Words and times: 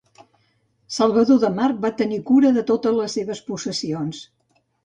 Salvador 0.95 1.39
de 1.43 1.51
March 1.59 1.83
va 1.85 1.93
tenir 2.01 2.19
cura 2.31 2.53
de 2.57 2.65
totes 2.73 2.99
les 3.03 3.17
seves 3.19 3.47
possessions. 3.51 4.27